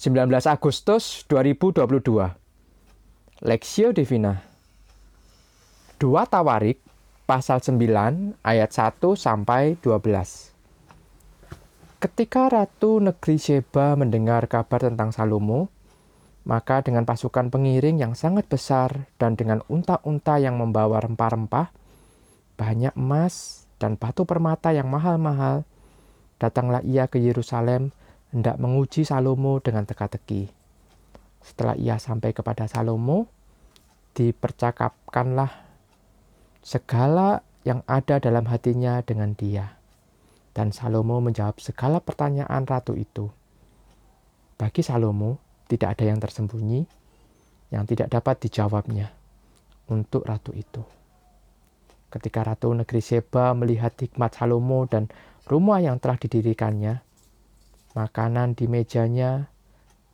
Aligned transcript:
19 0.00 0.32
Agustus 0.48 1.28
2022 1.28 1.84
Lexio 3.44 3.92
Divina. 3.92 4.40
2 6.00 6.24
Tawarik 6.24 6.80
pasal 7.28 7.60
9 7.60 8.40
ayat 8.40 8.70
1 8.72 8.96
sampai 8.96 9.76
12 9.84 12.00
Ketika 12.00 12.48
Ratu 12.48 13.04
Negeri 13.04 13.36
Sheba 13.36 13.92
mendengar 13.92 14.48
kabar 14.48 14.88
tentang 14.88 15.12
Salomo, 15.12 15.68
maka 16.48 16.80
dengan 16.80 17.04
pasukan 17.04 17.52
pengiring 17.52 18.00
yang 18.00 18.16
sangat 18.16 18.48
besar 18.48 19.04
dan 19.20 19.36
dengan 19.36 19.60
unta-unta 19.68 20.40
yang 20.40 20.56
membawa 20.56 21.04
rempah-rempah, 21.04 21.76
banyak 22.56 22.96
emas 22.96 23.68
dan 23.76 24.00
batu 24.00 24.24
permata 24.24 24.72
yang 24.72 24.88
mahal-mahal, 24.88 25.68
datanglah 26.40 26.80
ia 26.88 27.04
ke 27.04 27.20
Yerusalem 27.20 27.92
hendak 28.30 28.56
menguji 28.58 29.02
Salomo 29.02 29.58
dengan 29.58 29.86
teka-teki. 29.86 30.50
Setelah 31.42 31.74
ia 31.78 31.96
sampai 31.98 32.30
kepada 32.30 32.70
Salomo, 32.70 33.26
dipercakapkanlah 34.14 35.50
segala 36.60 37.42
yang 37.64 37.84
ada 37.86 38.20
dalam 38.20 38.46
hatinya 38.48 39.00
dengan 39.02 39.34
dia. 39.34 39.76
Dan 40.50 40.74
Salomo 40.74 41.22
menjawab 41.22 41.62
segala 41.62 42.02
pertanyaan 42.02 42.66
ratu 42.66 42.98
itu. 42.98 43.30
Bagi 44.58 44.82
Salomo, 44.82 45.38
tidak 45.70 45.96
ada 45.96 46.04
yang 46.10 46.18
tersembunyi 46.18 46.82
yang 47.70 47.86
tidak 47.86 48.10
dapat 48.10 48.42
dijawabnya 48.42 49.14
untuk 49.86 50.26
ratu 50.26 50.50
itu. 50.50 50.82
Ketika 52.10 52.42
ratu 52.42 52.74
negeri 52.74 52.98
Seba 52.98 53.54
melihat 53.54 53.94
hikmat 53.94 54.34
Salomo 54.34 54.90
dan 54.90 55.06
rumah 55.46 55.78
yang 55.78 56.02
telah 56.02 56.18
didirikannya, 56.18 56.98
makanan 57.94 58.54
di 58.54 58.70
mejanya, 58.70 59.50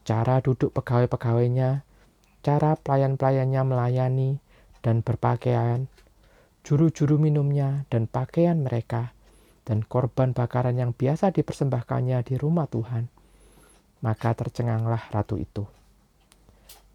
cara 0.06 0.40
duduk 0.40 0.72
pegawai-pegawainya, 0.72 1.84
cara 2.40 2.78
pelayan-pelayannya 2.78 3.62
melayani 3.66 4.30
dan 4.80 5.02
berpakaian, 5.02 5.90
juru-juru 6.62 7.18
minumnya 7.18 7.84
dan 7.90 8.06
pakaian 8.06 8.59
mereka, 8.62 9.12
dan 9.66 9.82
korban 9.82 10.30
bakaran 10.30 10.78
yang 10.78 10.95
biasa 10.95 11.34
dipersembahkannya 11.34 12.23
di 12.23 12.34
rumah 12.38 12.70
Tuhan. 12.70 13.10
Maka 14.01 14.30
tercenganglah 14.38 15.10
ratu 15.10 15.34
itu. 15.40 15.66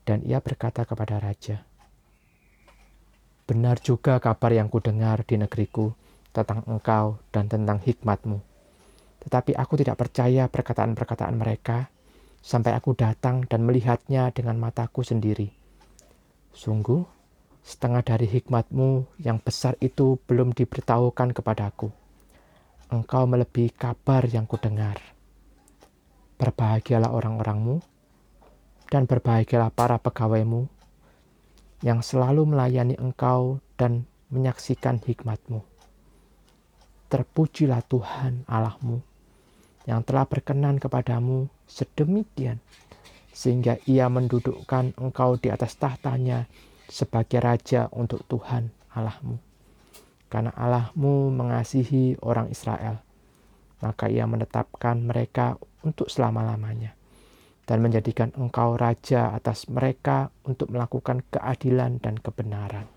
Dan 0.08 0.24
ia 0.24 0.40
berkata 0.40 0.88
kepada 0.88 1.20
raja, 1.20 1.62
Benar 3.52 3.84
juga 3.84 4.16
kabar 4.24 4.56
yang 4.56 4.72
kudengar 4.72 5.28
di 5.28 5.36
negeriku 5.36 5.92
tentang 6.32 6.64
engkau 6.72 7.20
dan 7.36 7.52
tentang 7.52 7.84
hikmatmu. 7.84 8.51
Tetapi 9.22 9.54
aku 9.54 9.78
tidak 9.78 10.02
percaya 10.02 10.50
perkataan-perkataan 10.50 11.36
mereka 11.38 11.94
sampai 12.42 12.74
aku 12.74 12.98
datang 12.98 13.46
dan 13.46 13.62
melihatnya 13.62 14.34
dengan 14.34 14.58
mataku 14.58 15.06
sendiri. 15.06 15.54
Sungguh, 16.52 17.06
setengah 17.62 18.02
dari 18.02 18.26
hikmatmu 18.26 19.22
yang 19.22 19.38
besar 19.38 19.78
itu 19.78 20.18
belum 20.26 20.58
diberitahukan 20.58 21.38
kepadaku. 21.38 21.94
Engkau 22.92 23.24
melebihi 23.30 23.72
kabar 23.78 24.26
yang 24.28 24.50
kudengar. 24.50 25.00
Berbahagialah 26.42 27.14
orang-orangmu, 27.14 27.80
dan 28.92 29.08
berbahagialah 29.08 29.72
para 29.72 29.96
pegawaimu 30.02 30.68
yang 31.80 32.04
selalu 32.04 32.44
melayani 32.44 33.00
engkau 33.00 33.64
dan 33.80 34.04
menyaksikan 34.28 35.00
hikmatmu. 35.00 35.64
Terpujilah 37.08 37.80
Tuhan 37.88 38.44
Allahmu 38.52 39.11
yang 39.90 40.06
telah 40.06 40.30
berkenan 40.30 40.78
kepadamu 40.78 41.50
sedemikian, 41.66 42.62
sehingga 43.32 43.82
ia 43.88 44.12
mendudukkan 44.12 44.98
engkau 45.00 45.40
di 45.40 45.50
atas 45.50 45.80
tahtanya 45.80 46.46
sebagai 46.92 47.40
raja 47.40 47.88
untuk 47.96 48.22
Tuhan 48.28 48.70
Allahmu. 48.94 49.40
Karena 50.32 50.52
Allahmu 50.56 51.32
mengasihi 51.32 52.20
orang 52.24 52.52
Israel, 52.52 53.04
maka 53.84 54.08
ia 54.08 54.24
menetapkan 54.28 55.00
mereka 55.02 55.60
untuk 55.84 56.08
selama-lamanya 56.08 56.96
dan 57.66 57.80
menjadikan 57.80 58.36
engkau 58.36 58.76
raja 58.76 59.32
atas 59.32 59.72
mereka 59.72 60.28
untuk 60.44 60.72
melakukan 60.72 61.24
keadilan 61.32 62.04
dan 62.04 62.20
kebenaran. 62.20 62.88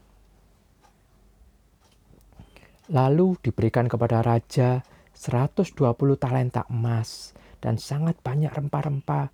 Lalu 2.93 3.41
diberikan 3.41 3.89
kepada 3.89 4.21
raja 4.21 4.85
120 5.15 5.75
talenta 6.19 6.67
emas 6.69 7.33
dan 7.63 7.81
sangat 7.81 8.19
banyak 8.21 8.51
rempah-rempah 8.51 9.31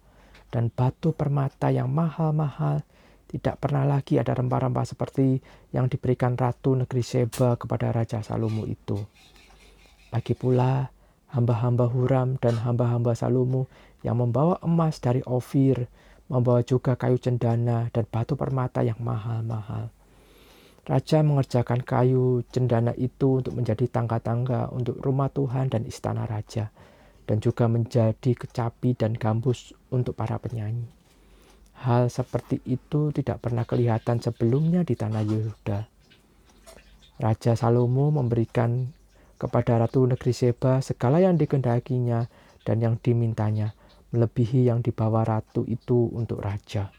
dan 0.52 0.68
batu 0.70 1.16
permata 1.16 1.72
yang 1.72 1.90
mahal-mahal 1.90 2.84
tidak 3.30 3.62
pernah 3.62 3.86
lagi 3.86 4.18
ada 4.18 4.34
rempah-rempah 4.34 4.82
seperti 4.82 5.38
yang 5.70 5.86
diberikan 5.86 6.34
Ratu 6.34 6.74
Negeri 6.74 7.02
Seba 7.06 7.54
kepada 7.54 7.94
Raja 7.94 8.26
Salomo 8.26 8.66
itu. 8.66 8.98
Lagi 10.10 10.34
pula, 10.34 10.90
hamba-hamba 11.30 11.86
Huram 11.86 12.34
dan 12.42 12.58
hamba-hamba 12.58 13.14
Salomo 13.14 13.70
yang 14.02 14.18
membawa 14.18 14.58
emas 14.66 14.98
dari 14.98 15.22
Ofir, 15.22 15.86
membawa 16.26 16.66
juga 16.66 16.98
kayu 16.98 17.22
cendana 17.22 17.86
dan 17.94 18.02
batu 18.10 18.34
permata 18.34 18.82
yang 18.82 18.98
mahal-mahal. 18.98 19.94
Raja 20.90 21.22
mengerjakan 21.22 21.86
kayu 21.86 22.42
cendana 22.50 22.90
itu 22.98 23.38
untuk 23.38 23.54
menjadi 23.54 23.86
tangga-tangga 23.86 24.74
untuk 24.74 24.98
rumah 24.98 25.30
Tuhan 25.30 25.70
dan 25.70 25.86
istana 25.86 26.26
raja, 26.26 26.74
dan 27.30 27.38
juga 27.38 27.70
menjadi 27.70 28.34
kecapi 28.34 28.98
dan 28.98 29.14
gambus 29.14 29.70
untuk 29.94 30.18
para 30.18 30.34
penyanyi. 30.42 30.90
Hal 31.86 32.10
seperti 32.10 32.58
itu 32.66 33.14
tidak 33.14 33.38
pernah 33.38 33.62
kelihatan 33.62 34.18
sebelumnya 34.18 34.82
di 34.82 34.98
tanah 34.98 35.22
Yehuda. 35.22 35.86
Raja 37.22 37.52
Salomo 37.54 38.10
memberikan 38.10 38.90
kepada 39.38 39.78
Ratu 39.78 40.10
Negeri 40.10 40.34
Seba 40.34 40.82
segala 40.82 41.22
yang 41.22 41.38
dikendakinya 41.38 42.26
dan 42.66 42.82
yang 42.82 42.98
dimintanya, 42.98 43.78
melebihi 44.10 44.66
yang 44.66 44.82
dibawa 44.82 45.22
ratu 45.22 45.62
itu 45.70 46.10
untuk 46.10 46.42
raja. 46.42 46.90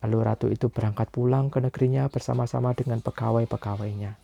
Lalu 0.00 0.16
ratu 0.24 0.46
itu 0.48 0.72
berangkat 0.72 1.12
pulang 1.12 1.52
ke 1.52 1.60
negerinya 1.60 2.08
bersama-sama 2.08 2.72
dengan 2.72 3.04
pegawai-pegawainya. 3.04 4.16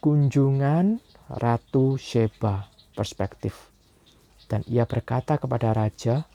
Kunjungan 0.00 1.02
Ratu 1.28 2.00
Sheba 2.00 2.70
perspektif 2.96 3.70
dan 4.50 4.66
ia 4.66 4.82
berkata 4.88 5.38
kepada 5.38 5.70
raja, 5.70 6.26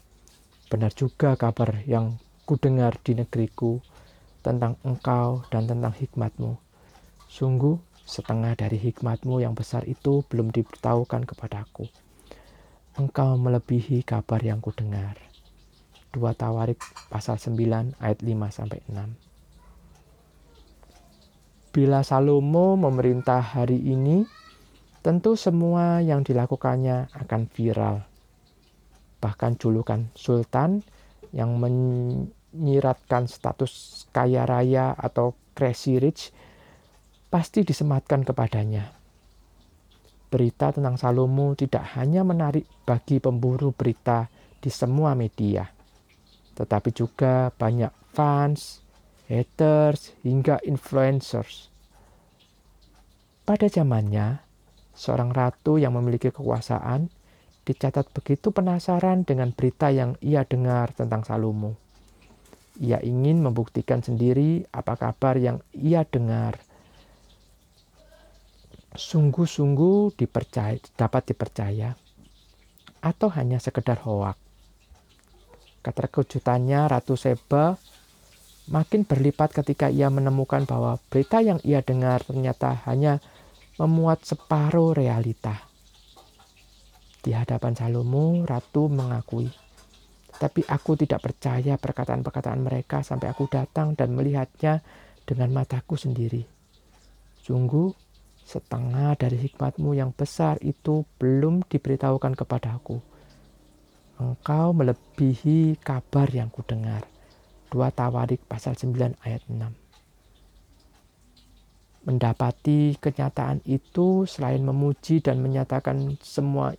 Benar 0.65 0.97
juga 0.97 1.37
kabar 1.37 1.85
yang 1.85 2.17
kudengar 2.49 2.97
di 3.05 3.13
negeriku 3.13 3.85
tentang 4.41 4.81
engkau 4.81 5.45
dan 5.53 5.69
tentang 5.69 5.93
hikmatmu. 5.93 6.57
Sungguh, 7.29 7.77
setengah 8.05 8.57
dari 8.57 8.81
hikmatmu 8.81 9.45
yang 9.45 9.53
besar 9.53 9.85
itu 9.85 10.25
belum 10.25 10.49
diberitahukan 10.49 11.25
kepadaku. 11.29 11.85
Engkau 12.95 13.35
melebihi 13.35 14.07
kabar 14.07 14.39
yang 14.39 14.63
kudengar. 14.63 15.19
2 16.15 16.31
Tawarik 16.31 16.79
pasal 17.11 17.35
9 17.35 17.91
ayat 17.99 18.23
5 18.23 18.55
sampai 18.55 18.79
6. 18.87 21.75
Bila 21.75 22.07
Salomo 22.07 22.79
memerintah 22.79 23.43
hari 23.43 23.83
ini, 23.83 24.23
tentu 25.03 25.35
semua 25.35 25.99
yang 25.99 26.23
dilakukannya 26.23 27.11
akan 27.11 27.51
viral. 27.51 28.07
Bahkan 29.19 29.59
julukan 29.59 30.07
sultan 30.15 30.79
yang 31.35 31.59
menyiratkan 31.59 33.27
status 33.27 34.07
kaya 34.15 34.47
raya 34.47 34.95
atau 34.95 35.35
crazy 35.51 35.99
rich 35.99 36.31
pasti 37.27 37.67
disematkan 37.67 38.23
kepadanya. 38.23 38.95
Berita 40.35 40.75
tentang 40.75 40.99
Salomo 40.99 41.55
tidak 41.55 41.95
hanya 41.95 42.27
menarik 42.27 42.67
bagi 42.83 43.23
pemburu 43.23 43.71
berita 43.71 44.27
di 44.59 44.67
semua 44.67 45.15
media, 45.15 45.63
tetapi 46.59 46.91
juga 46.91 47.55
banyak 47.55 48.11
fans, 48.11 48.83
haters, 49.31 50.11
hingga 50.27 50.59
influencers. 50.67 51.71
Pada 53.47 53.71
zamannya, 53.71 54.43
Seorang 54.95 55.35
ratu 55.35 55.75
yang 55.75 55.91
memiliki 55.99 56.31
kekuasaan 56.31 57.11
dicatat 57.67 58.07
begitu 58.15 58.55
penasaran 58.55 59.27
dengan 59.27 59.51
berita 59.51 59.91
yang 59.91 60.15
ia 60.23 60.47
dengar 60.47 60.95
tentang 60.95 61.27
Salomo. 61.27 61.75
Ia 62.79 63.03
ingin 63.03 63.43
membuktikan 63.43 63.99
sendiri 63.99 64.63
apa 64.71 64.95
kabar 64.95 65.35
yang 65.35 65.59
ia 65.75 66.07
dengar. 66.07 66.63
Sungguh-sungguh 68.95 70.15
dipercaya, 70.15 70.79
dapat 70.95 71.35
dipercaya 71.35 71.91
atau 73.03 73.27
hanya 73.35 73.59
sekedar 73.59 73.99
hoak. 74.01 74.39
Keterkejutannya 75.83 76.89
Ratu 76.89 77.13
Seba 77.19 77.77
makin 78.71 79.05
berlipat 79.05 79.53
ketika 79.53 79.93
ia 79.93 80.09
menemukan 80.09 80.65
bahwa 80.65 80.97
berita 81.11 81.43
yang 81.43 81.61
ia 81.61 81.85
dengar 81.85 82.25
ternyata 82.25 82.81
hanya 82.89 83.21
memuat 83.77 84.25
separuh 84.25 84.97
realita. 84.97 85.61
Di 87.21 87.35
hadapan 87.35 87.75
Salomo, 87.77 88.41
ratu 88.47 88.87
mengakui, 88.89 89.51
"Tapi 90.39 90.65
aku 90.65 90.97
tidak 90.97 91.21
percaya 91.21 91.77
perkataan-perkataan 91.77 92.61
mereka 92.63 93.03
sampai 93.03 93.29
aku 93.29 93.45
datang 93.51 93.93
dan 93.93 94.15
melihatnya 94.15 94.81
dengan 95.25 95.49
mataku 95.51 95.97
sendiri. 95.97 96.45
Sungguh, 97.41 98.04
setengah 98.45 99.17
dari 99.17 99.41
hikmatmu 99.41 99.97
yang 99.97 100.13
besar 100.13 100.61
itu 100.61 101.03
belum 101.17 101.65
diberitahukan 101.65 102.37
kepadaku. 102.37 103.01
Engkau 104.21 104.71
melebihi 104.71 105.81
kabar 105.81 106.29
yang 106.29 106.53
kudengar." 106.53 107.03
2 107.73 107.91
Tawarik 107.91 108.45
pasal 108.47 108.77
9 108.77 109.17
ayat 109.25 109.41
6 109.51 109.85
mendapati 112.05 112.95
kenyataan 113.01 113.65
itu 113.65 114.29
selain 114.29 114.61
memuji 114.61 115.19
dan 115.25 115.41
menyatakan 115.41 116.21
semua 116.21 116.77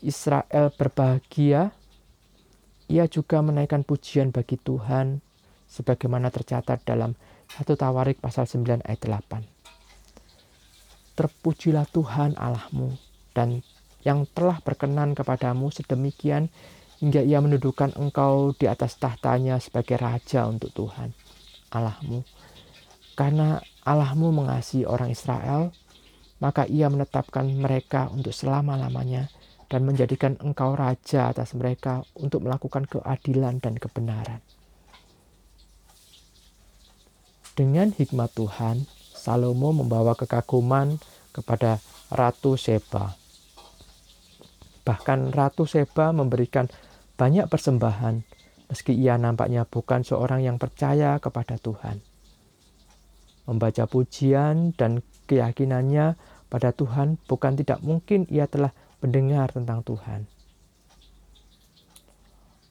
Israel 0.00 0.72
berbahagia, 0.72 1.76
ia 2.88 3.04
juga 3.06 3.44
menaikkan 3.44 3.84
pujian 3.84 4.32
bagi 4.32 4.56
Tuhan 4.56 5.20
sebagaimana 5.68 6.32
tercatat 6.32 6.80
dalam 6.88 7.12
1 7.52 7.76
Tawarik 7.76 8.18
pasal 8.24 8.48
9 8.48 8.80
ayat 8.80 9.00
8. 9.04 9.59
Terpujilah 11.20 11.84
Tuhan 11.92 12.32
Allahmu 12.40 12.96
dan 13.36 13.60
yang 14.00 14.24
telah 14.32 14.56
berkenan 14.64 15.12
kepadamu 15.12 15.68
sedemikian 15.68 16.48
hingga 17.04 17.20
ia 17.20 17.44
mendudukan 17.44 17.92
engkau 18.00 18.56
di 18.56 18.64
atas 18.64 18.96
tahtanya 18.96 19.60
sebagai 19.60 20.00
raja 20.00 20.48
untuk 20.48 20.72
Tuhan 20.72 21.12
Allahmu. 21.68 22.24
Karena 23.12 23.60
Allahmu 23.84 24.32
mengasihi 24.32 24.88
orang 24.88 25.12
Israel, 25.12 25.76
maka 26.40 26.64
ia 26.64 26.88
menetapkan 26.88 27.44
mereka 27.52 28.08
untuk 28.08 28.32
selama-lamanya 28.32 29.28
dan 29.68 29.84
menjadikan 29.84 30.40
engkau 30.40 30.72
raja 30.72 31.28
atas 31.28 31.52
mereka 31.52 32.00
untuk 32.16 32.48
melakukan 32.48 32.88
keadilan 32.88 33.60
dan 33.60 33.76
kebenaran. 33.76 34.40
Dengan 37.52 37.92
hikmat 37.92 38.32
Tuhan, 38.32 38.88
Salomo 39.20 39.76
membawa 39.76 40.16
kekaguman 40.16 40.96
kepada 41.36 41.76
Ratu 42.08 42.56
Seba. 42.56 43.12
Bahkan 44.88 45.36
Ratu 45.36 45.68
Seba 45.68 46.16
memberikan 46.16 46.72
banyak 47.20 47.52
persembahan, 47.52 48.24
meski 48.72 48.96
ia 48.96 49.20
nampaknya 49.20 49.68
bukan 49.68 50.00
seorang 50.00 50.40
yang 50.40 50.56
percaya 50.56 51.20
kepada 51.20 51.60
Tuhan. 51.60 52.00
Membaca 53.44 53.84
pujian 53.84 54.72
dan 54.72 55.04
keyakinannya 55.28 56.16
pada 56.48 56.72
Tuhan 56.72 57.20
bukan 57.28 57.60
tidak 57.60 57.84
mungkin 57.84 58.24
ia 58.32 58.48
telah 58.48 58.72
mendengar 59.04 59.52
tentang 59.52 59.84
Tuhan. 59.84 60.26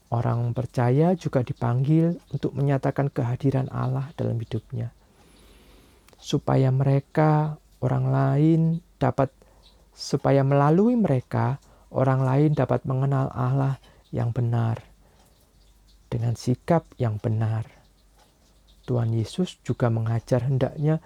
Orang 0.10 0.58
percaya 0.58 1.14
juga 1.14 1.46
dipanggil 1.46 2.18
untuk 2.34 2.58
menyatakan 2.58 3.14
kehadiran 3.14 3.70
Allah 3.70 4.10
dalam 4.18 4.42
hidupnya, 4.42 4.90
supaya 6.20 6.70
mereka, 6.70 7.58
orang 7.80 8.06
lain, 8.12 8.62
dapat, 9.00 9.32
supaya 9.96 10.44
melalui 10.44 11.00
mereka, 11.00 11.58
orang 11.90 12.22
lain 12.22 12.52
dapat 12.54 12.86
mengenal 12.86 13.32
Allah 13.34 13.82
yang 14.14 14.36
benar 14.36 14.90
dengan 16.10 16.34
sikap 16.34 16.90
yang 16.98 17.22
benar. 17.22 17.64
Tuhan 18.90 19.14
Yesus 19.14 19.62
juga 19.62 19.94
mengajar 19.94 20.50
hendaknya 20.50 20.98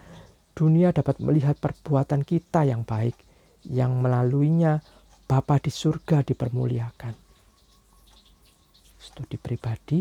dunia 0.56 0.95
dapat 0.95 1.19
melihat 1.19 1.60
perbuatan 1.60 2.24
kita 2.24 2.63
yang 2.63 2.88
baik, 2.88 3.19
yang 3.68 4.00
melaluinya 4.00 4.80
Bapa 5.27 5.60
di 5.60 5.71
surga 5.71 6.24
dipermuliakan. 6.24 7.13
Studi 9.04 9.36
pribadi, 9.36 10.00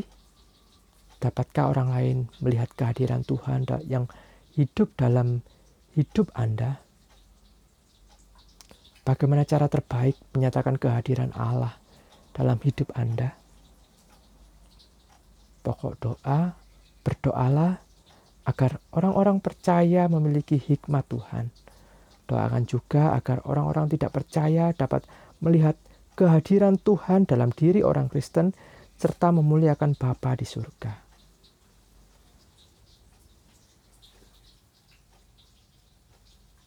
dapatkah 1.18 1.74
orang 1.74 1.88
lain 1.90 2.16
melihat 2.38 2.70
kehadiran 2.74 3.26
Tuhan 3.26 3.66
yang 3.90 4.06
hidup 4.54 4.94
dalam 4.96 5.42
hidup 5.96 6.32
Anda? 6.36 6.80
Bagaimana 9.02 9.42
cara 9.42 9.66
terbaik 9.66 10.14
menyatakan 10.36 10.78
kehadiran 10.78 11.34
Allah 11.34 11.74
dalam 12.30 12.60
hidup 12.62 12.94
Anda? 12.94 13.34
Pokok 15.62 15.94
doa, 15.98 16.54
berdoalah 17.02 17.82
agar 18.46 18.78
orang-orang 18.94 19.38
percaya 19.38 20.06
memiliki 20.10 20.58
hikmat 20.58 21.06
Tuhan 21.06 21.50
Doakan 22.32 22.64
juga 22.64 23.12
agar 23.12 23.44
orang-orang 23.44 23.92
tidak 23.92 24.16
percaya 24.16 24.72
dapat 24.72 25.04
melihat 25.44 25.76
kehadiran 26.16 26.80
Tuhan 26.80 27.28
dalam 27.28 27.52
diri 27.52 27.84
orang 27.84 28.08
Kristen 28.08 28.56
serta 28.96 29.34
memuliakan 29.36 29.98
Bapa 30.00 30.32
di 30.38 30.48
surga. 30.48 31.11